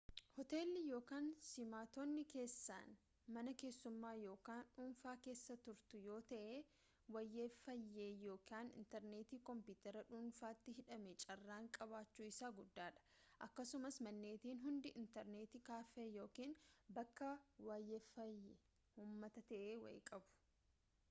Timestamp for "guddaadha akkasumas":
12.63-14.01